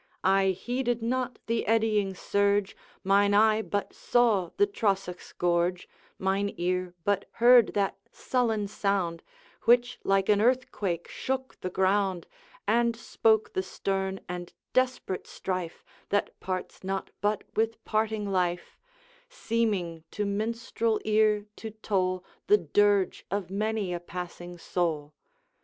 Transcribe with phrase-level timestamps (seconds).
[0.23, 6.95] I heeded not the eddying surge, Mine eye but saw the Trosachs' gorge, Mine ear
[7.03, 9.21] but heard that sullen sound,
[9.65, 12.25] Which like an earthquake shook the ground,
[12.67, 18.79] And spoke the stern and desperate strife That parts not but with parting life,
[19.29, 25.13] Seeming, to minstrel ear, to toll The dirge of many a passing soul.